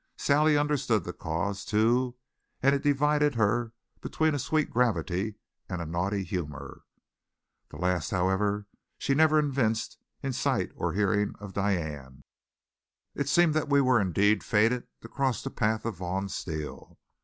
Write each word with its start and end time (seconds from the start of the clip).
Sally 0.17 0.57
understood 0.57 1.03
the 1.03 1.13
cause, 1.13 1.63
too, 1.63 2.15
and 2.63 2.73
it 2.73 2.81
divided 2.81 3.35
her 3.35 3.71
between 4.01 4.33
a 4.33 4.39
sweet 4.39 4.71
gravity 4.71 5.35
and 5.69 5.79
a 5.79 5.85
naughty 5.85 6.23
humor. 6.23 6.81
The 7.69 7.77
last, 7.77 8.09
however, 8.09 8.65
she 8.97 9.13
never 9.13 9.37
evinced 9.37 9.99
in 10.23 10.33
sight 10.33 10.71
or 10.75 10.93
hearing 10.93 11.35
of 11.39 11.53
Diane. 11.53 12.23
It 13.13 13.29
seemed 13.29 13.53
that 13.53 13.69
we 13.69 13.79
were 13.79 14.01
indeed 14.01 14.43
fated 14.43 14.87
to 15.01 15.07
cross 15.07 15.43
the 15.43 15.51
path 15.51 15.85
of 15.85 15.97
Vaughn 15.97 16.29
Steele. 16.29 16.97